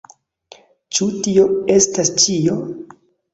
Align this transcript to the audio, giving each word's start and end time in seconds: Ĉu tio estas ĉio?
Ĉu 0.97 1.07
tio 1.27 1.43
estas 1.75 2.11
ĉio? 2.25 2.57